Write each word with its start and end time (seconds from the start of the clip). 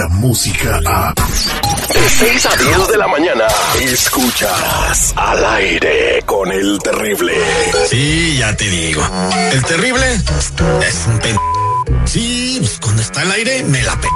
la 0.00 0.08
música 0.08 0.80
a... 0.86 1.12
De 1.12 2.08
6 2.08 2.46
a 2.46 2.56
10 2.56 2.88
de 2.88 2.96
la 2.96 3.06
mañana, 3.06 3.44
escuchas 3.82 5.12
al 5.14 5.44
aire 5.56 6.22
con 6.24 6.50
el 6.50 6.78
terrible. 6.78 7.34
Sí, 7.90 8.38
ya 8.38 8.56
te 8.56 8.64
digo. 8.64 9.02
El 9.52 9.62
terrible 9.62 10.06
es 10.88 11.06
un 11.06 11.18
pen... 11.18 11.36
Sí, 12.06 12.56
pues 12.60 12.78
cuando 12.80 13.02
está 13.02 13.20
al 13.20 13.32
aire 13.32 13.62
me 13.64 13.82
la 13.82 13.94
pe... 14.00 14.08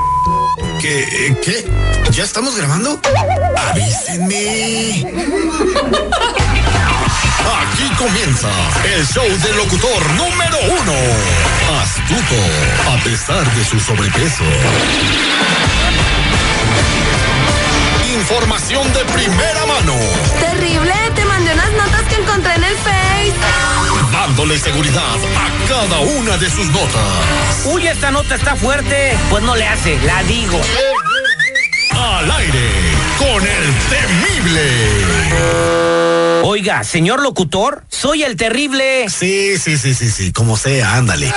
¿Qué? 0.80 1.37
¿Qué? 1.45 1.70
¿Ya 2.12 2.25
estamos 2.25 2.56
grabando? 2.56 2.98
Avísenme. 3.69 5.05
Aquí 7.61 7.89
comienza 7.98 8.48
el 8.95 9.06
show 9.06 9.28
del 9.28 9.56
locutor 9.59 10.11
número 10.12 10.59
uno. 10.80 10.95
Astuto, 11.83 12.37
pesar 13.04 13.44
de 13.54 13.64
su 13.64 13.78
sobrepeso. 13.78 14.44
Información 18.14 18.90
de 18.94 19.04
primera 19.04 19.66
mano. 19.66 19.94
Terrible, 20.40 20.94
te 21.14 21.24
mandé 21.27 21.52
unas 21.52 21.72
notas 21.72 22.02
que 22.08 22.14
encontré 22.14 22.54
en 22.54 22.64
el 22.64 22.77
Face. 22.77 23.34
Dándole 24.10 24.58
seguridad 24.58 25.16
a 25.36 25.69
cada 25.69 25.98
una 26.00 26.38
de 26.38 26.48
sus 26.48 26.66
notas. 26.69 27.66
Uy, 27.66 27.86
esta 27.86 28.11
nota 28.11 28.36
está 28.36 28.56
fuerte. 28.56 29.14
Pues 29.28 29.44
no 29.44 29.55
le 29.55 29.68
hace, 29.68 29.98
la 30.06 30.22
digo. 30.22 30.58
Al 31.92 32.30
aire 32.30 32.70
con 33.18 33.42
el 33.46 33.74
temible. 33.91 34.70
Oiga, 36.42 36.84
señor 36.84 37.20
locutor, 37.22 37.84
soy 37.91 38.22
el 38.22 38.36
terrible. 38.36 39.11
Sí, 39.11 39.58
sí, 39.58 39.77
sí, 39.77 39.92
sí, 39.94 40.11
sí, 40.11 40.33
como 40.33 40.56
sea, 40.56 40.94
ándale. 40.94 41.33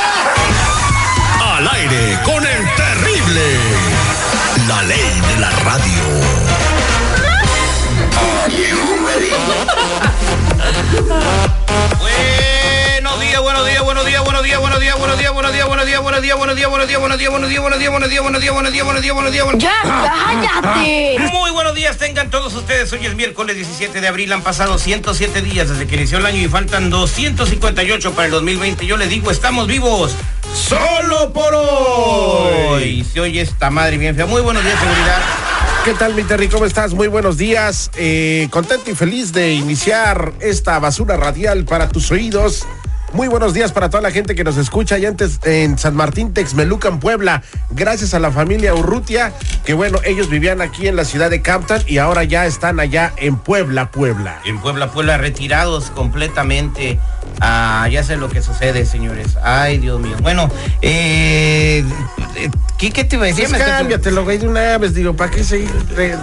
Al 1.58 1.68
aire 1.70 2.20
con 2.24 2.46
el 2.46 2.76
terrible. 2.76 3.42
La 4.68 4.84
ley 4.84 5.22
de 5.28 5.38
la 5.40 5.50
radio. 5.50 6.04
buenos 13.58 13.70
días, 13.70 13.84
buenos 13.84 14.06
días, 14.06 14.24
buenos 14.24 14.44
días, 14.44 14.60
buenos 14.60 14.80
días, 14.80 15.00
buenos 15.00 15.18
días, 15.18 15.34
buenos 15.34 15.54
días, 15.54 15.68
buenos 15.68 15.86
días, 15.86 16.02
buenos 16.04 16.22
días, 16.22 16.38
buenos 16.38 16.58
días, 16.58 16.70
buenos 16.70 16.88
días, 16.88 17.00
buenos 17.00 17.18
días, 17.18 17.60
buenos 17.60 17.80
días, 17.80 17.90
buenos 17.90 17.90
días, 17.90 17.92
buenos 17.92 18.10
días, 18.10 18.22
buenos 18.22 18.42
días, 18.42 18.54
buenos 18.54 18.72
días, 18.72 18.84
buenos 18.84 19.02
días, 19.02 19.16
buenos 19.16 19.32
días, 19.34 19.46
buenos 19.46 19.62
días. 19.62 19.74
Ya, 19.84 20.62
cállate. 20.62 21.18
Muy 21.32 21.52
buenos 21.52 21.74
días, 21.74 21.98
tengan 21.98 22.30
todos 22.30 22.54
ustedes. 22.54 22.94
Hoy 22.94 23.06
es 23.06 23.16
miércoles 23.16 23.56
17 23.56 24.00
de 24.00 24.08
abril, 24.08 24.32
han 24.32 24.44
pasado 24.44 24.78
107 24.78 25.42
días 25.42 25.70
desde 25.70 25.88
que 25.88 25.96
inició 25.96 26.20
el 26.20 26.28
año 26.28 26.40
y 26.40 26.48
faltan 26.48 26.92
258 26.92 28.14
para 28.14 28.26
el 28.26 28.32
2020. 28.32 28.86
Yo 28.86 28.96
les 28.96 29.10
digo, 29.10 29.32
estamos 29.32 29.66
vivos 29.66 30.14
solo 30.54 31.34
por 31.34 31.54
hoy. 31.56 33.06
Se 33.12 33.20
oye 33.20 33.42
esta 33.42 33.72
madre 33.72 33.98
bien 33.98 34.16
fea. 34.16 34.28
Muy 34.28 34.42
buenos 34.42 34.64
días, 34.64 34.80
seguridad. 34.80 35.22
¿Qué 35.84 35.94
tal, 35.94 36.14
mi 36.16 36.24
Terry? 36.24 36.50
¿Cómo 36.50 36.66
estás? 36.66 36.94
Muy 36.94 37.08
buenos 37.08 37.38
días. 37.38 37.90
Eh, 37.96 38.50
contento 38.52 38.92
y 38.92 38.96
feliz 38.96 39.32
de 39.32 39.54
iniciar 39.54 40.34
esta 40.42 40.78
basura 40.80 41.16
radial 41.16 41.64
para 41.64 41.88
tus 41.88 42.12
oídos. 42.12 42.68
Muy 43.14 43.30
buenos 43.30 43.54
días 43.54 43.72
para 43.72 43.90
toda 43.90 44.02
la 44.02 44.12
gente 44.12 44.36
que 44.36 44.44
nos 44.44 44.58
escucha 44.58 45.00
y 45.00 45.06
antes 45.06 45.40
en 45.44 45.78
San 45.78 45.96
Martín, 45.96 46.34
Texmelucan, 46.34 47.00
Puebla. 47.00 47.42
Gracias 47.70 48.14
a 48.14 48.20
la 48.20 48.32
familia 48.32 48.76
Urrutia, 48.76 49.34
que 49.66 49.74
bueno, 49.74 50.00
ellos 50.04 50.30
vivían 50.30 50.62
aquí 50.62 50.88
en 50.88 50.98
la 50.98 51.06
ciudad 51.06 51.30
de 51.30 51.42
Campton 51.42 51.82
y 51.88 52.00
ahora 52.00 52.26
ya 52.26 52.46
están 52.46 52.80
allá 52.80 53.14
en 53.16 53.38
Puebla, 53.38 53.92
Puebla. 53.92 54.42
En 54.46 54.60
Puebla, 54.60 54.92
Puebla, 54.92 55.18
retirados 55.18 55.90
completamente. 55.90 57.00
Ah, 57.40 57.88
ya 57.92 58.04
sé 58.04 58.18
lo 58.18 58.30
que 58.30 58.42
sucede, 58.42 58.86
señores. 58.86 59.38
Ay, 59.44 59.78
Dios 59.78 60.00
mío. 60.00 60.16
Bueno, 60.22 60.50
eh, 60.82 61.84
¿qué, 62.78 62.92
qué 62.92 63.04
te 63.04 63.16
iba 63.16 63.26
a 63.26 63.28
decir? 63.28 63.48
Pues 63.48 63.62
cámbiatelo, 63.62 64.24
güey, 64.24 64.38
de 64.38 64.48
una 64.48 64.78
vez. 64.78 64.94
Digo, 64.94 65.16
¿para 65.16 65.32
qué 65.32 65.44
seguir 65.44 65.70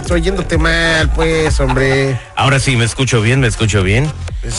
oyéndote 0.09 0.57
mal, 0.57 1.09
pues, 1.11 1.59
hombre? 1.59 2.19
Ahora 2.35 2.59
sí, 2.59 2.75
me 2.75 2.85
escucho 2.85 3.21
bien, 3.21 3.39
me 3.39 3.47
escucho 3.47 3.83
bien. 3.83 4.11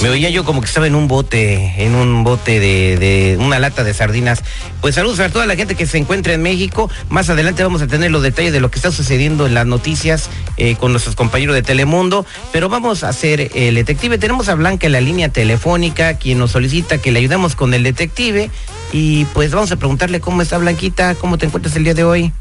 Me 0.02 0.08
oía 0.08 0.30
yo 0.30 0.44
como 0.44 0.60
que 0.60 0.66
estaba 0.66 0.88
en 0.88 0.96
un 0.96 1.06
bote, 1.06 1.74
en 1.78 1.94
un 1.94 2.24
bote 2.24 2.58
de, 2.58 2.96
de 2.98 3.36
una 3.38 3.60
lata 3.60 3.84
de 3.84 3.94
sardinas. 3.94 4.42
Pues 4.80 4.96
saludos 4.96 5.20
a 5.20 5.28
toda 5.28 5.46
la 5.46 5.54
gente 5.54 5.76
que 5.76 5.86
se 5.86 5.96
encuentra 5.96 6.32
en 6.32 6.42
México. 6.42 6.90
Más 7.08 7.30
adelante 7.30 7.62
vamos 7.62 7.82
a 7.82 7.86
tener 7.86 8.10
los 8.10 8.22
detalles 8.22 8.52
de 8.52 8.58
lo 8.58 8.68
que 8.68 8.80
está 8.80 8.90
sucediendo 8.90 9.46
en 9.46 9.54
las 9.54 9.64
noticias 9.64 10.28
eh, 10.56 10.74
con 10.74 10.90
nuestros 10.90 11.14
compañeros 11.14 11.54
de 11.54 11.62
Telemundo. 11.62 12.26
Pero 12.52 12.68
vamos 12.68 13.04
a 13.04 13.10
hacer 13.10 13.52
el 13.54 13.76
detective. 13.76 14.18
Tenemos 14.18 14.48
a 14.48 14.56
Blanca 14.56 14.86
en 14.86 14.92
la 14.92 15.00
línea 15.00 15.28
telefónica, 15.28 16.14
quien 16.14 16.35
nos 16.36 16.52
solicita 16.52 16.98
que 16.98 17.10
le 17.10 17.18
ayudemos 17.18 17.56
con 17.56 17.74
el 17.74 17.82
detective. 17.82 18.50
Y 18.92 19.24
pues 19.26 19.50
vamos 19.50 19.72
a 19.72 19.76
preguntarle 19.76 20.20
cómo 20.20 20.42
está 20.42 20.58
Blanquita, 20.58 21.14
cómo 21.16 21.38
te 21.38 21.46
encuentras 21.46 21.74
el 21.76 21.84
día 21.84 21.94
de 21.94 22.04
hoy. 22.04 22.32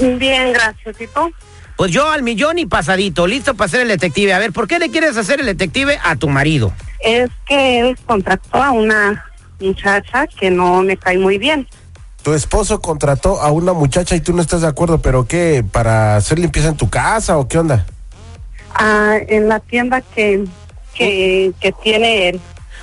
Bien, 0.00 0.52
gracias. 0.52 1.00
¿Y 1.00 1.06
tú? 1.06 1.32
Pues 1.76 1.92
yo 1.92 2.10
al 2.10 2.22
millón 2.22 2.58
y 2.58 2.66
pasadito, 2.66 3.26
listo 3.26 3.54
para 3.54 3.70
ser 3.70 3.80
el 3.80 3.88
detective. 3.88 4.34
A 4.34 4.38
ver, 4.38 4.52
¿por 4.52 4.68
qué 4.68 4.78
le 4.78 4.90
quieres 4.90 5.16
hacer 5.16 5.40
el 5.40 5.46
detective 5.46 5.98
a 6.04 6.14
tu 6.16 6.28
marido? 6.28 6.72
Es 7.00 7.30
que 7.46 7.80
él 7.80 7.96
contrató 8.04 8.62
a 8.62 8.70
una 8.70 9.24
muchacha 9.60 10.26
que 10.26 10.50
no 10.50 10.82
me 10.82 10.96
cae 10.96 11.18
muy 11.18 11.38
bien. 11.38 11.66
Tu 12.22 12.34
esposo 12.34 12.82
contrató 12.82 13.40
a 13.40 13.50
una 13.50 13.72
muchacha 13.72 14.14
y 14.14 14.20
tú 14.20 14.34
no 14.34 14.42
estás 14.42 14.60
de 14.60 14.66
acuerdo, 14.66 15.00
pero 15.00 15.26
¿qué? 15.26 15.64
¿Para 15.72 16.16
hacer 16.16 16.38
limpieza 16.38 16.68
en 16.68 16.76
tu 16.76 16.90
casa 16.90 17.38
o 17.38 17.48
qué 17.48 17.58
onda? 17.58 17.86
Ah, 18.74 19.16
en 19.26 19.48
la 19.48 19.60
tienda 19.60 20.02
que, 20.02 20.44
que, 20.94 21.52
que 21.60 21.72
tiene 21.82 22.28
él. 22.28 22.40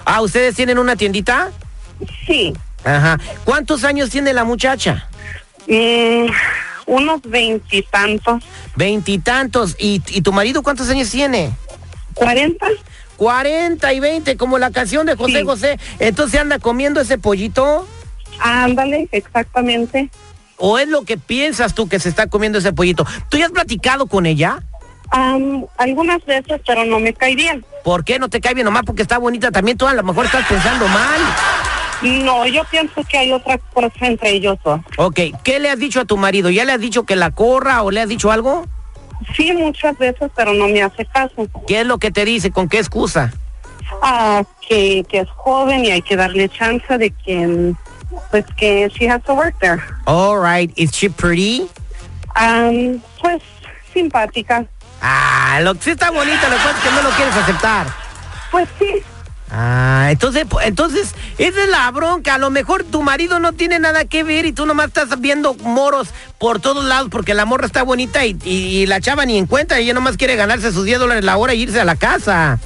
Ah, 0.10 0.22
¿ustedes 0.22 0.56
tienen 0.56 0.78
una 0.80 0.96
tiendita? 0.96 1.52
Sí, 2.26 2.54
Ajá. 2.86 3.20
¿Cuántos 3.44 3.84
años 3.84 4.10
tiene 4.10 4.34
la 4.34 4.46
muchacha? 4.46 5.10
mm, 5.68 6.28
unos 6.86 7.22
veintitantos, 7.24 8.42
Veintitantos. 8.78 9.76
¿Y, 9.78 10.02
¿Y 10.08 10.22
tu 10.22 10.32
marido 10.32 10.64
cuántos 10.64 10.90
años 10.90 11.10
tiene? 11.10 11.52
cuarenta. 12.14 12.68
Cuarenta 13.18 13.92
y 13.94 14.00
veinte, 14.00 14.38
como 14.38 14.58
la 14.60 14.72
canción 14.72 15.06
de 15.08 15.16
José 15.16 15.40
Sí. 15.40 15.44
José. 15.46 15.80
Entonces 16.00 16.40
anda 16.40 16.60
comiendo 16.60 17.02
ese 17.02 17.18
pollito. 17.18 17.86
Ándale, 18.40 19.10
exactamente. 19.12 20.10
¿O 20.56 20.80
es 20.80 20.88
lo 20.88 21.02
que 21.04 21.18
piensas 21.18 21.74
tú 21.74 21.90
que 21.90 22.00
se 22.00 22.08
está 22.08 22.28
comiendo 22.28 22.60
ese 22.60 22.72
pollito? 22.72 23.06
¿Tú 23.30 23.38
ya 23.38 23.48
has 23.48 23.52
platicado 23.52 24.08
con 24.08 24.26
ella? 24.26 24.64
Am, 25.12 25.66
algunas 25.78 26.24
veces, 26.26 26.62
pero 26.66 26.86
no 26.86 27.00
me 27.00 27.14
cae 27.14 27.36
bien. 27.36 27.66
¿Por 27.84 28.04
qué 28.04 28.20
no 28.20 28.30
te 28.30 28.42
cae 28.42 28.54
bien 28.54 28.66
nomás? 28.66 28.84
Porque 28.86 29.02
está 29.02 29.18
bonita 29.18 29.52
también. 29.52 29.78
Tú 29.78 29.88
a 29.88 29.94
lo 29.94 30.04
mejor 30.04 30.26
estás 30.26 30.46
pensando 30.48 30.88
mal. 30.88 31.22
No, 32.02 32.46
yo 32.46 32.64
pienso 32.66 33.04
que 33.10 33.18
hay 33.18 33.32
otra 33.32 33.58
cosa 33.58 33.92
entre 34.02 34.32
ellos 34.32 34.58
dos. 34.64 34.82
Ok, 34.98 35.20
¿qué 35.44 35.60
le 35.60 35.70
has 35.70 35.80
dicho 35.80 36.02
a 36.02 36.06
tu 36.06 36.18
marido? 36.18 36.50
¿Ya 36.50 36.64
le 36.66 36.74
has 36.74 36.82
dicho 36.82 37.06
que 37.06 37.16
la 37.16 37.32
corra 37.32 37.82
o 37.82 37.92
le 37.92 38.02
has 38.02 38.10
dicho 38.10 38.32
algo? 38.32 38.66
Sí, 39.36 39.52
muchas 39.54 39.98
veces, 39.98 40.30
pero 40.36 40.54
no 40.54 40.68
me 40.68 40.84
hace 40.84 41.06
caso. 41.06 41.48
¿Qué 41.68 41.82
es 41.82 41.88
lo 41.88 41.98
que 41.98 42.12
te 42.12 42.24
dice? 42.24 42.52
¿Con 42.52 42.70
qué 42.70 42.78
excusa? 42.78 43.34
Ah, 44.02 44.44
que, 44.68 45.06
que 45.10 45.20
es 45.20 45.30
joven 45.30 45.86
y 45.86 45.92
hay 45.92 46.02
que 46.02 46.16
darle 46.16 46.50
chance 46.50 46.98
de 46.98 47.10
que, 47.10 47.74
pues 48.30 48.46
que 48.58 48.90
she 48.90 49.10
has 49.10 49.24
to 49.24 49.34
work 49.34 49.58
there. 49.60 49.82
All 50.06 50.38
right, 50.40 50.72
is 50.76 50.92
she 50.92 51.10
pretty? 51.10 51.68
Am, 52.36 53.02
pues 53.20 53.42
simpática. 53.94 54.66
Ah, 55.02 55.60
lo 55.62 55.76
que 55.76 55.84
sí 55.84 55.90
está 55.92 56.10
bonita, 56.12 56.50
lo 56.50 56.56
que 56.58 56.64
pasa 56.64 56.78
es 56.78 56.84
que 56.84 56.92
no 56.92 57.02
lo 57.04 57.10
quieres 57.12 57.36
aceptar. 57.36 57.88
Pues 58.52 58.68
sí, 58.80 59.04
Ah, 59.50 60.08
entonces, 60.12 60.46
entonces, 60.66 61.16
esa 61.38 61.64
es 61.64 61.70
la 61.70 61.90
bronca. 61.92 62.36
A 62.36 62.38
lo 62.38 62.50
mejor 62.50 62.84
tu 62.84 63.02
marido 63.02 63.40
no 63.40 63.54
tiene 63.54 63.80
nada 63.80 64.04
que 64.04 64.24
ver 64.26 64.46
y 64.46 64.52
tú 64.52 64.66
nomás 64.66 64.88
estás 64.88 65.22
viendo 65.22 65.54
moros 65.54 66.10
por 66.38 66.60
todos 66.60 66.84
lados 66.84 67.08
porque 67.10 67.34
la 67.34 67.46
morra 67.46 67.66
está 67.66 67.84
bonita 67.84 68.26
y, 68.26 68.38
y- 68.44 68.50
y 68.82 68.86
la 68.88 69.00
chava 69.00 69.26
ni 69.26 69.38
en 69.38 69.46
cuenta. 69.46 69.78
Ella 69.80 69.94
nomás 69.94 70.18
quiere 70.18 70.36
ganarse 70.36 70.74
sus 70.74 70.84
10 70.84 71.00
dólares 71.00 71.24
la 71.24 71.38
hora 71.38 71.54
e 71.54 71.56
irse 71.56 71.80
a 71.80 71.86
la 71.86 71.96
casa. 71.96 72.60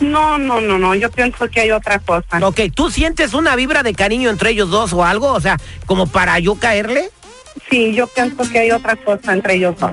no, 0.00 0.36
no, 0.38 0.60
no, 0.60 0.76
no, 0.76 0.96
yo 0.96 1.08
pienso 1.08 1.48
que 1.48 1.60
hay 1.60 1.70
otra 1.70 2.00
cosa. 2.00 2.38
Ok, 2.42 2.62
¿tú 2.74 2.90
sientes 2.90 3.32
una 3.32 3.54
vibra 3.54 3.84
de 3.84 3.94
cariño 3.94 4.28
entre 4.28 4.50
ellos 4.50 4.70
dos 4.70 4.92
o 4.92 5.04
algo? 5.04 5.28
O 5.32 5.40
sea, 5.40 5.56
como 5.86 6.08
para 6.08 6.36
yo 6.40 6.56
caerle. 6.56 7.10
Sí, 7.70 7.94
yo 7.94 8.08
pienso 8.08 8.42
que 8.50 8.58
hay 8.58 8.70
otra 8.72 8.96
cosa 8.96 9.32
entre 9.34 9.54
ellos 9.54 9.76
dos. 9.78 9.92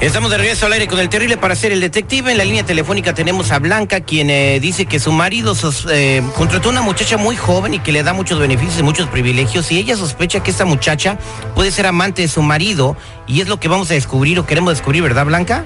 Estamos 0.00 0.30
de 0.30 0.36
regreso 0.36 0.66
al 0.66 0.72
aire 0.74 0.86
con 0.86 0.98
el 1.00 1.08
terrible 1.08 1.36
para 1.38 1.56
ser 1.56 1.72
el 1.72 1.80
detective. 1.80 2.30
En 2.30 2.38
la 2.38 2.44
línea 2.44 2.64
telefónica 2.64 3.14
tenemos 3.14 3.50
a 3.50 3.58
Blanca, 3.58 4.00
quien 4.00 4.28
eh, 4.30 4.60
dice 4.60 4.84
que 4.86 5.00
su 5.00 5.10
marido 5.10 5.54
sos- 5.54 5.86
eh, 5.90 6.22
contrató 6.36 6.68
a 6.68 6.72
una 6.72 6.82
muchacha 6.82 7.16
muy 7.16 7.34
joven 7.34 7.74
y 7.74 7.78
que 7.80 7.92
le 7.92 8.02
da 8.02 8.12
muchos 8.12 8.38
beneficios 8.38 8.78
y 8.78 8.82
muchos 8.82 9.08
privilegios. 9.08 9.72
Y 9.72 9.78
ella 9.78 9.96
sospecha 9.96 10.42
que 10.42 10.50
esta 10.50 10.64
muchacha 10.66 11.18
puede 11.54 11.70
ser 11.70 11.86
amante 11.86 12.22
de 12.22 12.28
su 12.28 12.42
marido. 12.42 12.96
Y 13.26 13.40
es 13.40 13.48
lo 13.48 13.58
que 13.58 13.68
vamos 13.68 13.90
a 13.90 13.94
descubrir 13.94 14.38
o 14.38 14.46
queremos 14.46 14.74
descubrir, 14.74 15.02
¿verdad, 15.02 15.24
Blanca? 15.26 15.64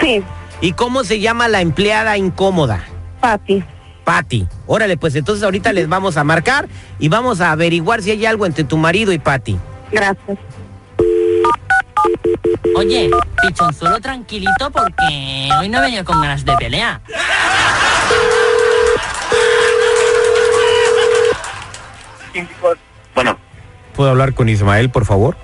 Sí, 0.00 0.22
¿Y 0.60 0.72
cómo 0.72 1.04
se 1.04 1.20
llama 1.20 1.48
la 1.48 1.60
empleada 1.60 2.16
incómoda? 2.16 2.84
Pati. 3.20 3.62
Patty. 4.04 4.46
Órale, 4.66 4.96
pues 4.96 5.14
entonces 5.16 5.44
ahorita 5.44 5.72
les 5.72 5.88
vamos 5.88 6.16
a 6.16 6.24
marcar 6.24 6.68
y 6.98 7.08
vamos 7.08 7.40
a 7.40 7.50
averiguar 7.52 8.00
si 8.02 8.10
hay 8.12 8.24
algo 8.26 8.46
entre 8.46 8.64
tu 8.64 8.76
marido 8.78 9.12
y 9.12 9.18
Patty. 9.18 9.56
Gracias. 9.92 10.38
Oye, 12.76 13.10
pichón, 13.42 13.72
solo 13.74 14.00
tranquilito 14.00 14.70
porque 14.70 15.48
hoy 15.58 15.68
no 15.68 15.78
he 15.78 15.80
venido 15.82 16.04
con 16.04 16.20
ganas 16.20 16.44
de 16.44 16.56
pelea. 16.56 17.00
Bueno, 23.14 23.38
¿Puedo 23.94 24.10
hablar 24.10 24.34
con 24.34 24.48
Ismael, 24.48 24.90
por 24.90 25.04
favor? 25.04 25.36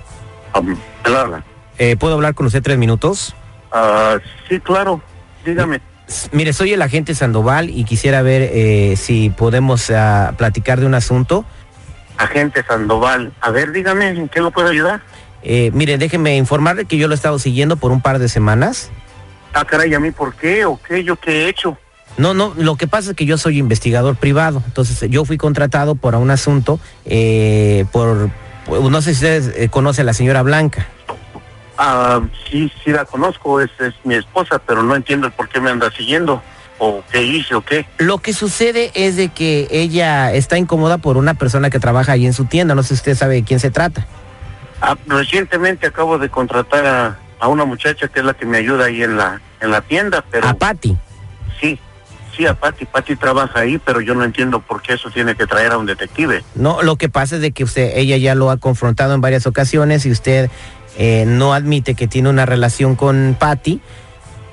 um, 0.55 0.75
él 1.05 1.15
habla. 1.15 1.43
Eh, 1.77 1.95
¿Puedo 1.97 2.15
hablar 2.15 2.33
con 2.33 2.45
usted 2.47 2.61
tres 2.63 2.77
minutos? 2.77 3.35
Ah, 3.71 4.17
sí, 4.47 4.59
claro. 4.59 5.01
Dígame. 5.45 5.81
Mire, 6.31 6.53
soy 6.53 6.73
el 6.73 6.81
agente 6.81 7.13
Sandoval 7.13 7.69
y 7.69 7.83
quisiera 7.83 8.21
ver 8.23 8.49
eh, 8.51 8.95
si 8.97 9.29
podemos 9.29 9.91
ah, 9.91 10.33
platicar 10.37 10.79
de 10.79 10.87
un 10.87 10.95
asunto. 10.95 11.45
Agente 12.17 12.63
Sandoval. 12.63 13.31
A 13.39 13.51
ver, 13.51 13.71
dígame, 13.71 14.09
¿en 14.09 14.27
qué 14.27 14.41
lo 14.41 14.49
puedo 14.51 14.69
ayudar? 14.69 15.01
Eh, 15.43 15.71
mire, 15.73 15.97
déjeme 15.97 16.35
informarle 16.37 16.85
que 16.85 16.97
yo 16.97 17.07
lo 17.07 17.13
he 17.13 17.15
estado 17.15 17.39
siguiendo 17.39 17.77
por 17.77 17.91
un 17.91 18.01
par 18.01 18.19
de 18.19 18.27
semanas. 18.29 18.89
Ah, 19.53 19.65
caray, 19.65 19.93
¿a 19.93 19.99
mí 19.99 20.11
por 20.11 20.35
qué? 20.35 20.65
¿O 20.65 20.79
qué? 20.81 21.03
¿Yo 21.03 21.15
qué 21.15 21.45
he 21.45 21.49
hecho? 21.49 21.77
No, 22.17 22.33
no, 22.33 22.53
lo 22.57 22.75
que 22.75 22.87
pasa 22.87 23.11
es 23.11 23.15
que 23.15 23.25
yo 23.25 23.37
soy 23.37 23.57
investigador 23.57 24.15
privado, 24.17 24.61
entonces 24.65 25.09
yo 25.09 25.23
fui 25.25 25.37
contratado 25.37 25.95
por 25.95 26.15
un 26.15 26.31
asunto, 26.31 26.79
eh, 27.05 27.85
por, 27.93 28.29
por- 28.65 28.81
no 28.91 29.01
sé 29.01 29.11
si 29.15 29.23
ustedes 29.25 29.53
eh, 29.55 29.69
conocen 29.69 30.03
a 30.03 30.05
la 30.07 30.13
señora 30.13 30.41
Blanca. 30.41 30.87
Ah, 31.77 32.19
sí, 32.51 32.69
sí 32.83 32.91
la 32.91 33.05
conozco, 33.05 33.61
es, 33.61 33.69
es 33.79 33.93
mi 34.03 34.15
esposa, 34.15 34.59
pero 34.59 34.83
no 34.83 34.95
entiendo 34.95 35.27
el 35.27 35.33
por 35.33 35.47
qué 35.47 35.61
me 35.61 35.69
anda 35.69 35.89
siguiendo. 35.91 36.41
¿O 36.81 37.03
qué 37.11 37.21
hice 37.21 37.55
o 37.55 37.61
qué? 37.61 37.85
Lo 37.97 38.19
que 38.19 38.31
sucede 38.33 38.91
es 38.95 39.17
de 39.17 39.27
que 39.29 39.67
ella 39.69 40.31
está 40.33 40.57
incómoda 40.57 40.97
por 40.97 41.17
una 41.17 41.33
persona 41.33 41.69
que 41.69 41.77
trabaja 41.79 42.13
ahí 42.13 42.25
en 42.25 42.31
su 42.33 42.45
tienda, 42.45 42.73
no 42.73 42.83
sé 42.83 42.89
si 42.89 42.93
usted 42.95 43.15
sabe 43.15 43.35
de 43.35 43.43
quién 43.43 43.59
se 43.59 43.69
trata. 43.69 44.07
Ah, 44.81 44.97
recientemente 45.07 45.87
acabo 45.87 46.17
de 46.17 46.29
contratar 46.29 46.85
a, 46.85 47.19
a 47.39 47.47
una 47.47 47.65
muchacha 47.65 48.07
que 48.07 48.19
es 48.19 48.25
la 48.25 48.33
que 48.33 48.45
me 48.45 48.57
ayuda 48.57 48.85
ahí 48.85 49.03
en 49.03 49.17
la, 49.17 49.41
en 49.61 49.71
la 49.71 49.81
tienda, 49.81 50.23
pero... 50.31 50.47
A 50.47 50.53
Patty. 50.53 50.95
Sí, 51.59 51.77
sí, 52.35 52.45
a 52.45 52.53
Pati. 52.53 52.85
Pati 52.85 53.15
trabaja 53.17 53.59
ahí, 53.59 53.77
pero 53.77 53.99
yo 53.99 54.15
no 54.15 54.23
entiendo 54.23 54.61
por 54.61 54.81
qué 54.81 54.93
eso 54.93 55.09
tiene 55.11 55.35
que 55.35 55.45
traer 55.45 55.73
a 55.73 55.77
un 55.77 55.85
detective. 55.85 56.43
No, 56.55 56.81
lo 56.81 56.95
que 56.95 57.09
pasa 57.09 57.35
es 57.35 57.41
de 57.41 57.51
que 57.51 57.63
usted, 57.63 57.91
ella 57.95 58.17
ya 58.17 58.35
lo 58.35 58.51
ha 58.51 58.57
confrontado 58.57 59.13
en 59.13 59.21
varias 59.21 59.45
ocasiones 59.47 60.05
y 60.05 60.11
usted 60.11 60.49
eh, 60.97 61.25
no 61.27 61.53
admite 61.53 61.95
que 61.95 62.07
tiene 62.07 62.29
una 62.29 62.45
relación 62.45 62.95
con 62.95 63.35
Patty. 63.37 63.81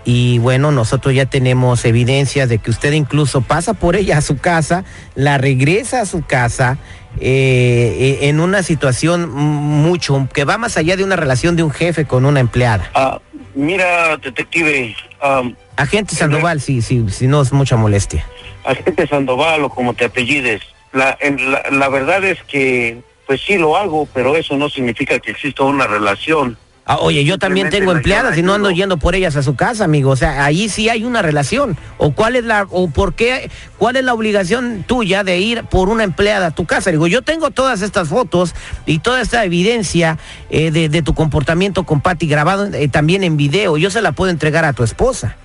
Y 0.09 0.39
bueno, 0.39 0.71
nosotros 0.71 1.15
ya 1.15 1.27
tenemos 1.27 1.85
evidencias 1.85 2.49
de 2.49 2.59
que 2.59 2.71
usted 2.71 2.93
incluso 2.93 3.41
pasa 3.41 3.75
por 3.75 3.97
ella 3.97 4.19
a 4.19 4.21
su 4.23 4.39
casa, 4.39 4.85
la 5.17 5.37
regresa 5.37 6.01
a 6.01 6.07
su 6.07 6.23
casa 6.23 6.79
eh, 7.21 8.19
eh, 8.23 8.29
en 8.29 8.39
una 8.39 8.63
situación 8.63 9.29
mucho 9.29 10.29
que 10.33 10.45
va 10.45 10.59
más 10.59 10.77
allá 10.77 10.97
de 10.97 11.03
una 11.03 11.17
relación 11.17 11.57
de 11.57 11.65
un 11.65 11.73
jefe 11.73 12.05
con 12.05 12.25
una 12.25 12.39
empleada. 12.39 12.89
Ah, 12.95 13.19
mira, 13.57 14.17
detective, 14.19 14.95
am, 15.21 15.57
Agente 15.77 16.15
Sandoval, 16.15 16.61
sí, 16.61 16.83
sí, 16.83 17.05
sí, 17.11 17.27
no 17.27 17.43
es 17.43 17.53
mucha 17.53 17.77
molestia. 17.77 18.25
agente 18.65 19.09
Sandoval 19.09 19.65
o 19.65 19.71
como 19.71 19.93
te 19.95 20.05
apellides, 20.05 20.63
la, 20.93 21.19
en- 21.21 21.51
la, 21.51 21.63
la 21.73 21.89
verdad 21.89 22.23
es 22.25 22.41
que, 22.45 23.01
pues 23.27 23.41
sí 23.45 23.59
lo 23.59 23.77
hago, 23.77 24.07
pero 24.15 24.37
eso 24.37 24.57
no 24.57 24.71
significa 24.71 25.19
que 25.19 25.33
exista 25.33 25.65
una 25.65 25.89
relación. 25.89 26.57
Ah, 26.89 26.99
oye, 27.01 27.25
yo 27.25 27.37
también 27.37 27.69
tengo 27.69 27.91
empleadas 27.91 28.39
y 28.39 28.43
no 28.43 28.55
ando 28.55 28.71
yendo 28.71 28.97
por 28.97 29.17
ellas 29.17 29.35
a 29.35 29.43
su 29.43 29.57
casa, 29.57 29.83
amigo. 29.83 30.11
O 30.11 30.17
sea, 30.17 30.45
ahí 30.45 30.69
sí 30.69 30.89
hay 30.89 31.03
una 31.03 31.21
relación. 31.21 31.77
¿O 31.99 32.13
cuál 32.13 32.37
es 32.37 32.45
la, 32.45 32.65
o 32.71 32.89
por 32.89 33.15
qué, 33.15 33.51
cuál 33.77 33.97
es 33.97 34.05
la 34.05 34.15
obligación 34.15 34.85
tuya 34.87 35.25
de 35.25 35.39
ir 35.39 35.65
por 35.65 35.89
una 35.89 36.05
empleada 36.05 36.47
a 36.47 36.51
tu 36.53 36.65
casa? 36.65 36.93
Digo, 36.93 37.09
yo 37.09 37.23
tengo 37.23 37.51
todas 37.51 37.83
estas 37.83 38.09
fotos 38.09 38.55
y 38.87 39.01
toda 39.01 39.21
esta 39.21 39.45
evidencia 39.45 40.17
eh, 40.49 40.71
de, 40.71 40.89
de 40.89 41.03
tu 41.03 41.13
comportamiento 41.13 41.83
con 41.83 42.01
Patty 42.01 42.29
grabado 42.29 42.67
eh, 42.73 42.87
también 42.87 43.25
en 43.25 43.37
video. 43.37 43.77
Yo 43.77 43.91
se 43.91 44.01
la 44.01 44.13
puedo 44.13 44.31
entregar 44.31 44.65
a 44.65 44.73
tu 44.73 44.85
esposa. 44.85 45.37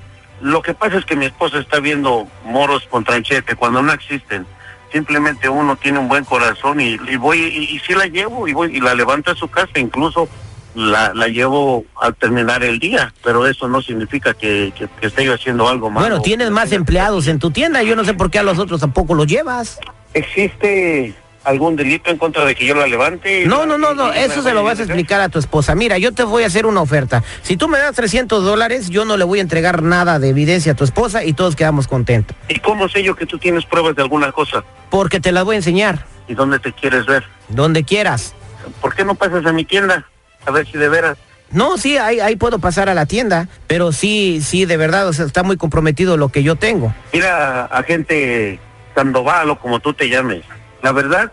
Lo 0.41 0.61
que 0.61 0.75
pasa 0.75 0.99
es 0.99 1.05
que 1.05 1.15
mi 1.15 1.25
esposa 1.25 1.57
está 1.57 1.79
viendo 1.79 2.27
moros 2.45 2.85
con 2.87 3.03
tranchete 3.03 3.55
cuando 3.55 3.81
no 3.81 3.91
existen. 3.93 4.45
Simplemente 4.91 5.49
uno 5.49 5.75
tiene 5.75 5.97
un 5.97 6.07
buen 6.07 6.23
corazón 6.23 6.79
y, 6.81 6.99
y 7.09 7.15
voy 7.15 7.39
y, 7.39 7.75
y 7.75 7.79
sí 7.79 7.95
la 7.95 8.05
llevo 8.05 8.47
y 8.47 8.53
voy 8.53 8.75
y 8.75 8.79
la 8.79 8.93
levanto 8.93 9.31
a 9.31 9.35
su 9.35 9.47
casa, 9.47 9.79
incluso 9.79 10.29
la, 10.75 11.13
la 11.13 11.27
llevo 11.27 11.85
al 12.01 12.15
terminar 12.15 12.63
el 12.63 12.79
día, 12.79 13.13
pero 13.23 13.45
eso 13.47 13.67
no 13.67 13.81
significa 13.81 14.33
que, 14.33 14.71
que, 14.77 14.87
que 14.99 15.07
esté 15.07 15.25
yo 15.25 15.33
haciendo 15.33 15.67
algo 15.67 15.89
malo. 15.89 16.05
Bueno, 16.07 16.21
tienes 16.21 16.49
más 16.51 16.71
empleados 16.71 17.27
en 17.27 17.39
tu 17.39 17.51
tienda. 17.51 17.83
Yo 17.83 17.95
no 17.95 18.05
sé 18.05 18.13
por 18.13 18.31
qué 18.31 18.39
a 18.39 18.43
los 18.43 18.59
otros 18.59 18.79
tampoco 18.81 19.13
los 19.13 19.27
llevas. 19.27 19.79
¿Existe 20.25 21.13
algún 21.43 21.75
delito 21.75 22.11
en 22.11 22.17
contra 22.17 22.45
de 22.45 22.53
que 22.55 22.65
yo 22.65 22.75
la 22.75 22.87
levante? 22.87 23.45
No, 23.47 23.65
no, 23.65 23.77
no, 23.77 23.93
no, 23.93 24.13
eso 24.13 24.41
se 24.43 24.53
lo 24.53 24.63
vas 24.63 24.79
a 24.79 24.83
explicar 24.83 25.19
a 25.21 25.29
tu 25.29 25.39
esposa. 25.39 25.75
Mira, 25.75 25.97
yo 25.97 26.11
te 26.13 26.23
voy 26.23 26.43
a 26.43 26.47
hacer 26.47 26.65
una 26.65 26.81
oferta. 26.81 27.23
Si 27.41 27.57
tú 27.57 27.67
me 27.67 27.77
das 27.79 27.95
300 27.95 28.43
dólares, 28.43 28.89
yo 28.89 29.03
no 29.05 29.17
le 29.17 29.23
voy 29.25 29.39
a 29.39 29.41
entregar 29.41 29.81
nada 29.83 30.19
de 30.19 30.29
evidencia 30.29 30.73
a 30.73 30.75
tu 30.75 30.83
esposa 30.83 31.23
y 31.25 31.33
todos 31.33 31.55
quedamos 31.55 31.87
contentos. 31.87 32.37
¿Y 32.47 32.59
cómo 32.59 32.87
sé 32.89 33.03
yo 33.03 33.15
que 33.15 33.25
tú 33.25 33.37
tienes 33.39 33.65
pruebas 33.65 33.95
de 33.95 34.03
alguna 34.03 34.31
cosa? 34.31 34.63
Porque 34.89 35.19
te 35.19 35.31
las 35.31 35.43
voy 35.43 35.55
a 35.55 35.57
enseñar, 35.57 36.05
¿Y 36.27 36.33
dónde 36.35 36.59
te 36.59 36.71
quieres 36.71 37.05
ver? 37.07 37.23
donde 37.49 37.83
quieras. 37.83 38.33
¿Por 38.79 38.93
qué 38.95 39.03
no 39.03 39.15
pasas 39.15 39.45
a 39.45 39.51
mi 39.51 39.65
tienda? 39.65 40.05
A 40.45 40.51
ver 40.51 40.65
si 40.65 40.77
de 40.77 40.89
veras. 40.89 41.17
No, 41.51 41.77
sí, 41.77 41.97
ahí, 41.97 42.19
ahí 42.19 42.37
puedo 42.37 42.59
pasar 42.59 42.89
a 42.89 42.93
la 42.93 43.05
tienda, 43.05 43.47
pero 43.67 43.91
sí, 43.91 44.41
sí, 44.41 44.65
de 44.65 44.77
verdad, 44.77 45.07
o 45.07 45.13
sea, 45.13 45.25
está 45.25 45.43
muy 45.43 45.57
comprometido 45.57 46.15
lo 46.15 46.29
que 46.29 46.43
yo 46.43 46.55
tengo. 46.55 46.93
Mira, 47.11 47.65
agente 47.65 48.59
Sandoval 48.95 49.49
o 49.49 49.59
como 49.59 49.79
tú 49.79 49.93
te 49.93 50.07
llames, 50.07 50.43
la 50.81 50.93
verdad, 50.93 51.31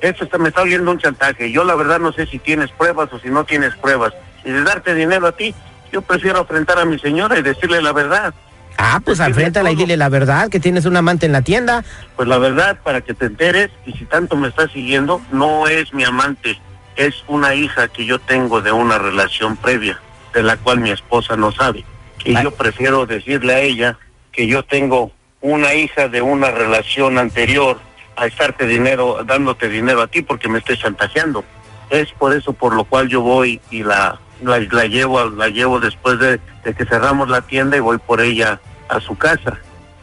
esto 0.00 0.24
está, 0.24 0.38
me 0.38 0.50
está 0.50 0.62
oliendo 0.62 0.90
un 0.90 0.98
chantaje. 0.98 1.50
Yo 1.50 1.64
la 1.64 1.74
verdad 1.74 1.98
no 1.98 2.12
sé 2.12 2.26
si 2.26 2.38
tienes 2.38 2.70
pruebas 2.70 3.12
o 3.12 3.18
si 3.18 3.28
no 3.28 3.44
tienes 3.44 3.74
pruebas. 3.76 4.12
Y 4.44 4.50
de 4.50 4.62
darte 4.62 4.94
dinero 4.94 5.26
a 5.26 5.32
ti, 5.32 5.54
yo 5.92 6.02
prefiero 6.02 6.40
enfrentar 6.40 6.78
a 6.78 6.84
mi 6.84 6.98
señora 6.98 7.38
y 7.38 7.42
decirle 7.42 7.82
la 7.82 7.92
verdad. 7.92 8.32
Ah, 8.76 9.00
pues 9.04 9.18
enfréntala 9.18 9.72
y 9.72 9.74
dile 9.74 9.96
la 9.96 10.08
verdad, 10.08 10.48
que 10.48 10.60
tienes 10.60 10.84
un 10.84 10.96
amante 10.96 11.26
en 11.26 11.32
la 11.32 11.42
tienda. 11.42 11.84
Pues 12.14 12.28
la 12.28 12.38
verdad, 12.38 12.78
para 12.84 13.00
que 13.00 13.12
te 13.12 13.26
enteres, 13.26 13.70
y 13.84 13.92
si 13.94 14.04
tanto 14.04 14.36
me 14.36 14.48
estás 14.48 14.70
siguiendo, 14.70 15.20
no 15.32 15.66
es 15.66 15.92
mi 15.92 16.04
amante, 16.04 16.60
es 16.98 17.24
una 17.28 17.54
hija 17.54 17.88
que 17.88 18.04
yo 18.04 18.18
tengo 18.18 18.60
de 18.60 18.72
una 18.72 18.98
relación 18.98 19.56
previa, 19.56 20.00
de 20.34 20.42
la 20.42 20.56
cual 20.56 20.80
mi 20.80 20.90
esposa 20.90 21.36
no 21.36 21.52
sabe. 21.52 21.84
Y 22.24 22.36
Ay. 22.36 22.42
yo 22.42 22.50
prefiero 22.50 23.06
decirle 23.06 23.54
a 23.54 23.60
ella 23.60 23.96
que 24.32 24.48
yo 24.48 24.64
tengo 24.64 25.12
una 25.40 25.74
hija 25.74 26.08
de 26.08 26.20
una 26.20 26.50
relación 26.50 27.16
anterior 27.16 27.78
a 28.16 28.26
estarte 28.26 28.66
dinero, 28.66 29.22
dándote 29.24 29.68
dinero 29.68 30.02
a 30.02 30.08
ti 30.08 30.22
porque 30.22 30.48
me 30.48 30.58
estés 30.58 30.80
chantajeando. 30.80 31.44
Es 31.88 32.10
por 32.12 32.34
eso 32.34 32.52
por 32.52 32.74
lo 32.74 32.84
cual 32.84 33.08
yo 33.08 33.22
voy 33.22 33.60
y 33.70 33.84
la, 33.84 34.18
la, 34.42 34.58
la 34.58 34.84
llevo, 34.86 35.24
la 35.30 35.48
llevo 35.48 35.78
después 35.78 36.18
de, 36.18 36.40
de 36.64 36.74
que 36.74 36.84
cerramos 36.84 37.28
la 37.28 37.42
tienda 37.42 37.76
y 37.76 37.80
voy 37.80 37.98
por 37.98 38.20
ella 38.20 38.60
a 38.88 39.00
su 39.00 39.16
casa. 39.16 39.56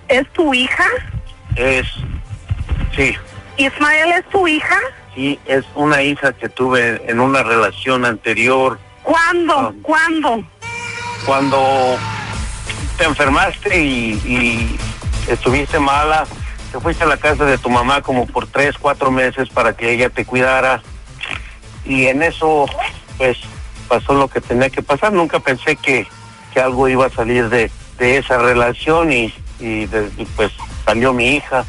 ¿Es 0.07 0.25
tu 0.29 0.53
hija? 0.53 0.85
Es, 1.57 1.87
sí, 2.95 3.15
¿Ismael 3.57 4.11
es 4.13 4.29
tu 4.29 4.47
hija? 4.47 4.79
Sí, 5.15 5.39
es 5.45 5.63
una 5.75 6.01
hija 6.01 6.34
que 6.34 6.50
tuve 6.50 7.01
en 7.10 7.19
una 7.19 7.41
relación 7.41 8.05
anterior 8.05 8.77
¿Cuándo? 9.03 9.53
Ah. 9.60 9.74
¿Cuándo? 9.81 10.43
cuando 11.25 11.98
te 12.98 13.05
enfermaste 13.05 13.81
y, 13.81 14.12
y 14.25 14.77
estuviste 15.27 15.79
mala. 15.79 16.25
Te 16.72 16.79
fuiste 16.79 17.03
a 17.03 17.07
la 17.07 17.17
casa 17.17 17.45
de 17.45 17.57
tu 17.57 17.69
mamá 17.69 18.01
como 18.03 18.27
por 18.27 18.45
tres, 18.45 18.77
cuatro 18.77 19.10
meses 19.10 19.50
para 19.50 19.75
que 19.75 19.91
ella 19.91 20.10
te 20.10 20.24
cuidara. 20.25 20.84
Y 21.84 22.05
en 22.07 22.22
eso, 22.22 22.65
pues, 23.17 23.38
pasó 23.88 24.13
lo 24.13 24.27
que 24.27 24.39
tenía 24.41 24.69
que 24.69 24.84
pasar. 24.84 25.13
Nunca 25.13 25.39
pensé 25.39 25.75
que, 25.77 26.05
que 26.53 26.60
algo 26.60 26.88
iba 26.88 27.07
a 27.07 27.10
salir 27.10 27.50
de, 27.50 27.72
de 27.98 28.17
esa 28.17 28.38
relación 28.38 29.12
y, 29.12 29.34
y 29.60 29.86
de- 29.88 30.12
y, 30.17 30.25
pues 30.25 30.51
salió 30.86 31.12
mi 31.13 31.38
hija. 31.38 31.65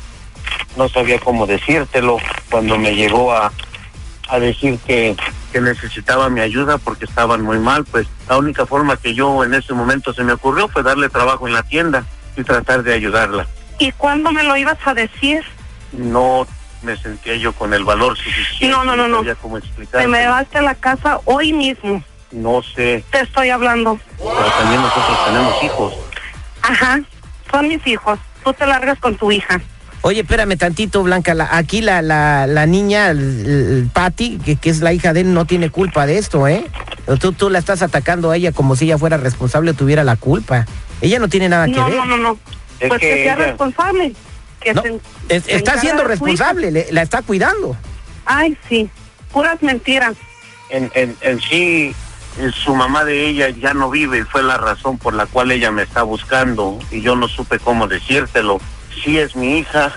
No 0.77 0.89
sabía 0.91 1.19
cómo 1.19 1.47
decírtelo 1.47 2.19
cuando 2.51 2.79
me 2.79 2.95
llegó 2.95 3.33
a, 3.33 3.53
a 4.29 4.39
decir 4.39 4.79
que, 4.87 5.17
que 5.53 5.61
necesitaba 5.61 6.29
mi 6.29 6.41
ayuda 6.41 6.79
porque 6.79 7.05
estaban 7.05 7.43
muy 7.43 7.59
mal, 7.59 7.85
pues 7.85 8.07
la 8.29 8.39
única 8.39 8.67
forma 8.67 8.97
que 8.97 9.15
yo 9.15 9.45
en 9.45 9.55
ese 9.55 9.73
momento 9.75 10.13
se 10.13 10.25
me 10.25 10.33
ocurrió 10.33 10.69
fue 10.69 10.83
darle 10.83 11.09
trabajo 11.09 11.47
en 11.47 11.55
la 11.55 11.63
tienda 11.63 12.05
y 12.37 12.43
tratar 12.45 12.83
de 12.83 12.95
ayudarla. 12.95 13.47
¿Y 13.79 13.93
cuándo 13.93 14.33
me 14.33 14.43
lo 14.43 14.57
ibas 14.57 14.79
a 14.87 14.95
decir? 14.95 15.43
No 15.93 16.47
me 16.83 16.97
sentía 16.97 17.37
yo 17.37 17.53
con 17.53 17.73
el 17.75 17.85
valor 17.85 18.17
suficiente. 18.17 18.69
No, 18.69 18.85
no, 18.85 18.97
no, 18.97 19.09
no. 19.09 19.23
cómo 19.41 19.59
Te 19.61 20.07
me 20.07 20.27
vas 20.27 20.47
a 20.55 20.61
la 20.63 20.75
casa 20.75 21.21
hoy 21.25 21.53
mismo. 21.53 22.03
no 22.33 22.63
sé, 22.63 23.05
Te 23.11 23.21
estoy 23.21 23.51
hablando. 23.51 23.99
pero 24.19 24.51
también 24.59 24.81
nosotros 24.81 25.25
tenemos 25.27 25.63
hijos. 25.63 25.95
Ajá, 26.63 27.01
son 27.51 27.69
mis 27.69 27.87
hijos. 27.87 28.19
Tú 28.45 28.53
te 28.53 28.67
largas 28.67 28.99
con 28.99 29.17
tu 29.17 29.31
hija. 29.33 29.61
Oye, 30.07 30.21
espérame 30.21 30.57
tantito, 30.57 31.03
Blanca. 31.03 31.35
la- 31.35 31.49
aquí 31.57 31.81
la, 31.83 32.01
la, 32.01 32.47
la 32.47 32.65
niña, 32.67 33.13
Patty, 33.93 34.39
que, 34.39 34.55
que 34.55 34.71
es 34.71 34.81
la 34.81 34.93
hija 34.93 35.13
de 35.13 35.23
él, 35.23 35.35
no 35.35 35.47
tiene 35.47 35.69
culpa 35.71 36.07
de 36.07 36.17
esto, 36.19 36.47
¿eh? 36.47 36.65
Tú, 37.19 37.33
tú 37.33 37.51
la 37.51 37.59
estás 37.59 37.83
atacando 37.83 38.31
a 38.31 38.37
ella 38.37 38.53
como 38.53 38.77
si 38.77 38.85
ella 38.85 38.99
fuera 38.99 39.17
responsable 39.17 39.73
o 39.73 39.75
tuviera 39.75 40.05
la 40.05 40.15
culpa. 40.15 40.65
Ella 41.01 41.19
no 41.19 41.29
tiene 41.29 41.49
nada 41.49 41.67
que 41.67 41.73
ver. 41.81 41.91
no, 41.97 42.05
no, 42.05 42.17
no. 42.19 42.39
Es 42.79 42.89
Pues 42.89 43.01
que, 43.01 43.09
que 43.09 43.23
sea 43.25 43.35
ella- 43.35 43.47
responsable. 43.47 44.13
Que 44.61 44.75
No, 44.75 44.83
se- 44.83 45.01
es- 45.29 45.43
se 45.43 45.57
está 45.57 45.81
siendo 45.81 46.05
responsable, 46.05 46.71
le- 46.71 46.87
la 46.93 47.03
está 47.03 47.23
cuidando. 47.23 47.77
Ay, 48.27 48.57
sí. 48.69 48.89
Puras 49.33 49.61
mentiras. 49.61 50.15
En, 50.71 50.89
en, 50.95 51.17
en 51.21 51.41
sí, 51.41 51.95
su 52.65 52.77
mamá 52.77 53.05
de 53.05 53.27
ella 53.29 53.49
ya 53.49 53.75
no 53.75 53.91
vive 53.91 54.19
y 54.19 54.23
fue 54.23 54.45
la 54.45 54.57
razón 54.57 54.99
por 54.99 55.15
la 55.15 55.27
cual 55.27 55.51
ella 55.51 55.73
me 55.73 55.83
está 55.83 56.05
buscando 56.05 56.79
y 56.93 57.01
yo 57.03 57.17
no 57.17 57.27
supe 57.27 57.59
cómo 57.59 57.89
decírtelo. 57.89 58.61
Sí 59.03 59.19
es 59.19 59.37
mi 59.37 59.59
hija 59.59 59.93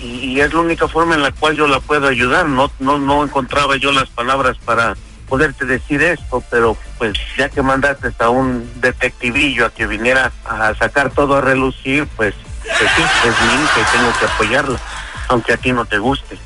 y, 0.00 0.32
y 0.32 0.40
es 0.40 0.52
la 0.52 0.60
única 0.60 0.88
forma 0.88 1.14
en 1.14 1.22
la 1.22 1.32
cual 1.32 1.56
yo 1.56 1.66
la 1.66 1.80
puedo 1.80 2.08
ayudar. 2.08 2.46
No, 2.46 2.70
no, 2.78 2.98
no 2.98 3.24
encontraba 3.24 3.76
yo 3.76 3.92
las 3.92 4.08
palabras 4.08 4.56
para 4.64 4.96
poderte 5.28 5.66
decir 5.66 6.02
esto, 6.02 6.42
pero 6.50 6.76
pues 6.96 7.12
ya 7.36 7.48
que 7.48 7.62
mandaste 7.62 8.10
a 8.18 8.30
un 8.30 8.68
detectivillo 8.80 9.66
a 9.66 9.70
que 9.70 9.86
viniera 9.86 10.32
a 10.44 10.74
sacar 10.74 11.10
todo 11.10 11.36
a 11.36 11.40
relucir, 11.40 12.06
pues, 12.16 12.34
pues 12.62 12.90
sí, 12.96 13.02
es 13.02 13.40
mi 13.42 13.62
hija 13.62 13.80
y 13.80 13.96
tengo 13.96 14.18
que 14.18 14.24
apoyarla, 14.24 14.80
aunque 15.28 15.52
a 15.52 15.56
ti 15.58 15.72
no 15.72 15.84
te 15.84 15.98
guste. 15.98 16.38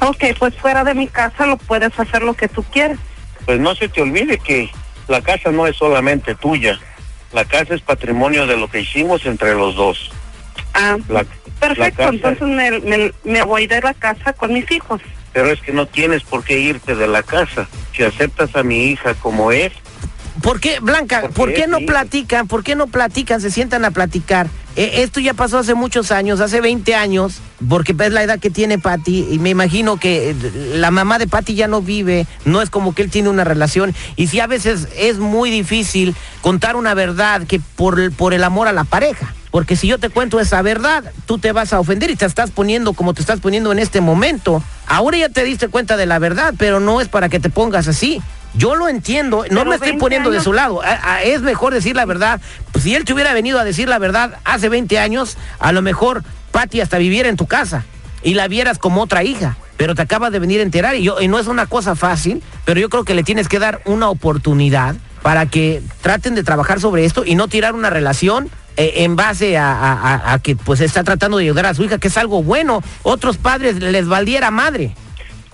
Ok, 0.00 0.24
pues 0.38 0.54
fuera 0.56 0.84
de 0.84 0.94
mi 0.94 1.08
casa 1.08 1.46
lo 1.46 1.56
puedes 1.56 1.98
hacer 1.98 2.22
lo 2.22 2.34
que 2.34 2.48
tú 2.48 2.62
quieres. 2.62 2.98
Pues 3.44 3.58
no 3.58 3.74
se 3.74 3.88
te 3.88 4.02
olvide 4.02 4.38
que 4.38 4.70
la 5.08 5.20
casa 5.20 5.50
no 5.50 5.66
es 5.66 5.76
solamente 5.76 6.34
tuya. 6.34 6.78
La 7.32 7.44
casa 7.44 7.74
es 7.74 7.80
patrimonio 7.80 8.46
de 8.46 8.56
lo 8.56 8.68
que 8.68 8.80
hicimos 8.80 9.26
entre 9.26 9.54
los 9.54 9.74
dos. 9.74 10.10
Ah, 10.76 10.96
La, 11.08 11.24
perfecto. 11.58 12.02
la 12.02 12.08
Entonces 12.08 12.48
me, 12.48 12.80
me, 12.80 13.12
me 13.24 13.42
voy 13.42 13.66
de 13.66 13.80
la 13.80 13.94
casa 13.94 14.32
con 14.32 14.52
mis 14.52 14.70
hijos. 14.70 15.00
Pero 15.32 15.50
es 15.50 15.60
que 15.60 15.72
no 15.72 15.86
tienes 15.86 16.22
por 16.22 16.44
qué 16.44 16.58
irte 16.58 16.94
de 16.94 17.08
la 17.08 17.22
casa. 17.22 17.68
Si 17.94 18.02
aceptas 18.02 18.54
a 18.56 18.62
mi 18.62 18.84
hija 18.86 19.14
como 19.14 19.52
es, 19.52 19.72
¿Por 20.42 20.60
qué, 20.60 20.80
Blanca, 20.80 21.22
¿Por 21.22 21.32
por 21.32 21.54
qué? 21.54 21.66
no 21.66 21.78
platican? 21.80 22.46
¿Por 22.46 22.62
qué 22.62 22.74
no 22.74 22.86
platican? 22.88 23.40
Se 23.40 23.50
sientan 23.50 23.84
a 23.86 23.90
platicar. 23.90 24.48
Eh, 24.76 25.02
esto 25.02 25.18
ya 25.18 25.32
pasó 25.32 25.58
hace 25.58 25.74
muchos 25.74 26.12
años, 26.12 26.40
hace 26.40 26.60
20 26.60 26.94
años, 26.94 27.40
porque 27.66 27.94
es 27.98 28.12
la 28.12 28.22
edad 28.22 28.38
que 28.38 28.50
tiene 28.50 28.78
Patty, 28.78 29.28
y 29.30 29.38
me 29.38 29.48
imagino 29.48 29.96
que 29.96 30.30
eh, 30.30 30.34
la 30.74 30.90
mamá 30.90 31.18
de 31.18 31.26
Patty 31.26 31.54
ya 31.54 31.68
no 31.68 31.80
vive, 31.80 32.26
no 32.44 32.60
es 32.60 32.68
como 32.68 32.94
que 32.94 33.00
él 33.00 33.10
tiene 33.10 33.30
una 33.30 33.44
relación, 33.44 33.94
y 34.16 34.26
sí 34.26 34.38
a 34.38 34.46
veces 34.46 34.88
es 34.98 35.16
muy 35.18 35.50
difícil 35.50 36.14
contar 36.42 36.76
una 36.76 36.92
verdad 36.92 37.46
que 37.46 37.58
por 37.58 38.34
el 38.34 38.44
amor 38.44 38.68
a 38.68 38.72
la 38.72 38.84
pareja. 38.84 39.34
Porque 39.56 39.74
si 39.74 39.86
yo 39.86 39.96
te 39.96 40.10
cuento 40.10 40.38
esa 40.38 40.60
verdad, 40.60 41.02
tú 41.24 41.38
te 41.38 41.50
vas 41.52 41.72
a 41.72 41.80
ofender 41.80 42.10
y 42.10 42.16
te 42.16 42.26
estás 42.26 42.50
poniendo 42.50 42.92
como 42.92 43.14
te 43.14 43.22
estás 43.22 43.40
poniendo 43.40 43.72
en 43.72 43.78
este 43.78 44.02
momento. 44.02 44.62
Ahora 44.86 45.16
ya 45.16 45.30
te 45.30 45.44
diste 45.44 45.68
cuenta 45.68 45.96
de 45.96 46.04
la 46.04 46.18
verdad, 46.18 46.52
pero 46.58 46.78
no 46.78 47.00
es 47.00 47.08
para 47.08 47.30
que 47.30 47.40
te 47.40 47.48
pongas 47.48 47.88
así. 47.88 48.20
Yo 48.52 48.74
lo 48.74 48.86
entiendo, 48.86 49.44
no 49.48 49.60
Pero 49.60 49.64
me 49.70 49.76
estoy 49.76 49.92
20 49.92 50.00
poniendo 50.02 50.30
de 50.30 50.42
su 50.42 50.52
lado. 50.52 50.82
A- 50.82 51.14
a- 51.14 51.22
es 51.22 51.40
mejor 51.40 51.72
decir 51.72 51.96
la 51.96 52.04
verdad. 52.04 52.38
Pues, 52.70 52.84
si 52.84 52.94
él 52.94 53.06
te 53.06 53.14
hubiera 53.14 53.32
venido 53.32 53.58
a 53.58 53.64
decir 53.64 53.88
la 53.88 53.98
verdad 53.98 54.34
hace 54.44 54.68
20 54.68 54.98
años, 54.98 55.38
a 55.58 55.72
lo 55.72 55.80
mejor 55.80 56.22
Patti 56.50 56.82
hasta 56.82 56.98
viviera 56.98 57.30
en 57.30 57.36
tu 57.38 57.46
casa 57.46 57.86
y 58.22 58.34
la 58.34 58.48
vieras 58.48 58.76
como 58.76 59.00
otra 59.00 59.24
hija. 59.24 59.56
Pero 59.78 59.94
te 59.94 60.02
acabas 60.02 60.32
de 60.32 60.38
venir 60.38 60.60
a 60.60 60.64
enterar 60.64 60.96
y, 60.96 61.02
yo, 61.02 61.18
y 61.18 61.28
no 61.28 61.38
es 61.38 61.46
una 61.46 61.64
cosa 61.64 61.96
fácil, 61.96 62.42
pero 62.66 62.78
yo 62.78 62.90
creo 62.90 63.04
que 63.04 63.14
le 63.14 63.22
tienes 63.22 63.48
que 63.48 63.58
dar 63.58 63.80
una 63.86 64.10
oportunidad 64.10 64.96
para 65.22 65.46
que 65.46 65.82
traten 66.02 66.34
de 66.34 66.42
trabajar 66.44 66.78
sobre 66.78 67.06
esto 67.06 67.24
y 67.24 67.36
no 67.36 67.48
tirar 67.48 67.74
una 67.74 67.88
relación 67.88 68.50
eh, 68.76 68.92
en 69.04 69.16
base 69.16 69.56
a, 69.56 69.72
a- 69.72 69.92
a- 70.14 70.32
a 70.34 70.38
que 70.38 70.54
pues 70.56 70.80
está 70.80 71.02
tratando 71.04 71.38
de 71.38 71.44
ayudar 71.44 71.66
a 71.66 71.74
su 71.74 71.84
hija, 71.84 71.98
que 71.98 72.08
es 72.08 72.16
algo 72.16 72.42
bueno. 72.42 72.82
Otros 73.02 73.36
padres 73.38 73.76
les 73.76 74.06
valiera 74.08 74.50
madre. 74.50 74.94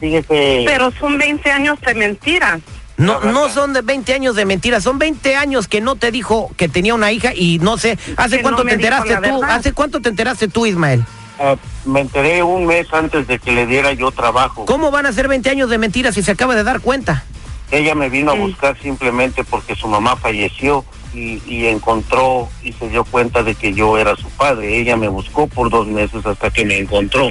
fíjese. 0.01 0.65
Pero 0.67 0.91
son 0.99 1.19
20 1.19 1.51
años 1.51 1.79
de 1.81 1.95
mentiras. 1.95 2.61
No, 2.99 3.21
no 3.21 3.49
son 3.49 3.73
de 3.73 3.81
20 3.81 4.13
años 4.15 4.37
de 4.37 4.45
mentiras, 4.45 4.85
son 4.85 4.99
20 4.99 5.35
años 5.35 5.67
que 5.67 5.81
no 5.81 5.97
te 5.97 6.11
dijo 6.13 6.51
que 6.57 6.69
tenía 6.69 6.95
una 6.95 7.11
hija 7.11 7.33
y 7.35 7.59
no 7.59 7.79
sé, 7.79 7.99
¿hace 8.17 8.37
Que 8.37 8.43
cuánto 8.43 8.63
no 8.65 8.69
te 8.69 8.75
enteraste 8.75 9.15
tú? 9.17 9.21
verdad. 9.41 9.51
¿Hace 9.57 9.73
cuánto 9.73 10.01
te 10.01 10.09
enteraste 10.11 10.49
tú, 10.49 10.67
Ismael? 10.67 11.03
ah, 11.41 11.57
me 11.85 12.01
enteré 12.01 12.43
un 12.43 12.67
mes 12.67 12.87
antes 12.93 13.27
de 13.27 13.39
que 13.41 13.51
le 13.51 13.67
diera 13.67 13.93
yo 13.93 14.11
trabajo. 14.13 14.67
¿Cómo 14.67 14.91
van 14.93 15.07
a 15.07 15.13
ser 15.13 15.27
20 15.27 15.49
años 15.51 15.71
de 15.71 15.79
mentiras 15.79 16.15
si 16.15 16.23
se 16.23 16.31
acaba 16.33 16.55
de 16.55 16.63
dar 16.65 16.81
cuenta? 16.81 17.25
Ella 17.73 17.95
me 17.95 18.09
vino 18.11 18.33
a 18.33 18.35
buscar 18.35 18.77
simplemente 18.81 19.43
porque 19.43 19.75
su 19.75 19.89
mamá 19.89 20.15
falleció 20.17 20.85
y, 21.15 21.43
y 21.47 21.67
encontró 21.67 22.49
y 22.63 22.73
se 22.73 22.89
dio 22.89 23.05
cuenta 23.05 23.43
de 23.43 23.55
que 23.55 23.73
yo 23.73 23.99
era 23.99 24.17
su 24.17 24.29
padre. 24.31 24.79
Ella 24.79 24.97
me 24.97 25.09
buscó 25.09 25.47
por 25.47 25.71
dos 25.71 25.87
meses 25.87 26.25
hasta 26.25 26.51
que 26.51 26.65
me 26.65 26.79
encontró. 26.79 27.31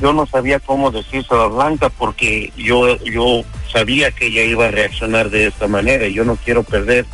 Yo 0.00 0.12
no 0.12 0.26
sabía 0.26 0.58
cómo 0.58 0.90
decírselo 0.90 1.42
a 1.42 1.48
Blanca 1.48 1.88
porque 1.90 2.52
yo, 2.56 2.96
yo 3.04 3.42
sabía 3.72 4.10
que 4.10 4.26
ella 4.26 4.42
iba 4.42 4.66
a 4.66 4.70
reaccionar 4.70 5.30
de 5.30 5.46
esta 5.46 5.68
manera 5.68 6.06
yo 6.08 6.24
no 6.24 6.36
quiero 6.36 6.62
perder 6.62 7.06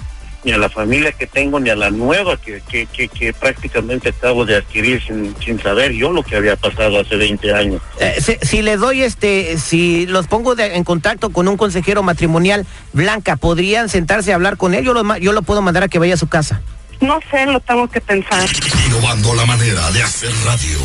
ni 0.49 0.55
a 0.55 0.59
la 0.59 0.71
familia 0.71 1.12
que 1.12 1.26
tengo 1.26 1.61
ni 1.61 1.69
a 1.69 1.76
la 1.76 1.90
nueva 1.90 2.38
que, 2.38 2.62
que, 2.62 3.33
prácticamente 3.35 4.09
acabo 4.09 4.47
de 4.47 4.57
adquirir 4.57 5.02
sin, 5.02 5.37
sin 5.45 5.61
saber 5.61 5.93
yo 5.93 6.11
lo 6.11 6.23
que 6.23 6.37
había 6.37 6.57
pasado 6.57 7.00
hace 7.00 7.17
20 7.17 7.52
años. 7.52 7.83
Eh, 8.00 8.17
si, 8.19 8.38
si 8.40 8.62
doy 8.62 9.02
este, 9.02 9.59
si 9.59 10.07
los 10.07 10.26
pongo 10.26 10.59
en 10.59 10.85
contacto 10.85 11.28
con 11.28 11.49
un 11.49 11.59
consejero 11.59 12.02
matrimonial, 12.02 12.64
Blanca, 12.95 13.37
¿podrían 13.37 13.90
sentarse 13.90 14.33
a 14.33 14.37
hablar 14.37 14.57
con 14.57 14.73
él? 14.73 14.87
Yo 14.87 14.95
lo 14.95 15.43
puedo 15.43 15.61
mandar 15.61 15.83
a 15.83 15.88
que 15.88 15.99
vaya 15.99 16.14
a 16.14 16.19
su 16.19 16.28
casa. 16.28 16.62
No 17.00 17.19
sé, 17.31 17.47
lo 17.47 17.61
tengo 17.61 17.88
que 17.88 18.00
pensar. 18.00 18.49
Innovando 18.87 19.35
la 19.35 19.47
manera 19.47 19.90
de 19.93 20.02
hacer 20.02 20.33
radio. 20.45 20.78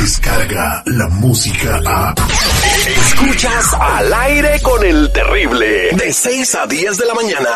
Descarga 0.00 0.82
la 0.86 1.08
música 1.08 1.80
a. 1.86 2.14
Escuchas 2.86 3.74
al 3.74 4.12
aire 4.12 4.60
con 4.62 4.84
el 4.84 5.12
terrible. 5.12 5.90
De 5.92 6.12
6 6.12 6.54
a 6.54 6.66
10 6.66 6.96
de 6.96 7.06
la 7.06 7.14
mañana. 7.14 7.48